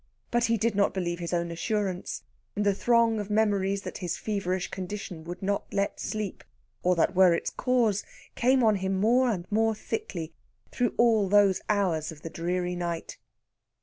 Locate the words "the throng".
2.65-3.19